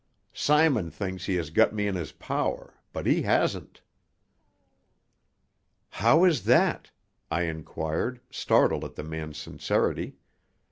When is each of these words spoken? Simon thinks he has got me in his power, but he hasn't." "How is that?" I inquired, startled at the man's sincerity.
Simon 0.33 0.89
thinks 0.89 1.27
he 1.27 1.35
has 1.35 1.51
got 1.51 1.73
me 1.75 1.85
in 1.85 1.93
his 1.93 2.11
power, 2.11 2.73
but 2.91 3.05
he 3.05 3.21
hasn't." 3.21 3.81
"How 5.89 6.23
is 6.23 6.45
that?" 6.45 6.89
I 7.29 7.43
inquired, 7.43 8.19
startled 8.31 8.83
at 8.83 8.95
the 8.95 9.03
man's 9.03 9.37
sincerity. 9.37 10.15